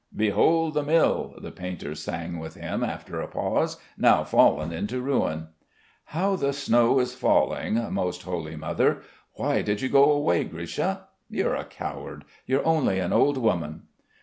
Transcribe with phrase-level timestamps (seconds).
[0.15, 5.49] "'Behold the mill,' the painter sang with him after a pause, 'Now fallen into ruin.'
[6.05, 9.03] How the snow is falling, most Holy Mother.
[9.35, 11.07] Why did you go away, Grisha?
[11.29, 13.83] You're a coward; you're only an old woman."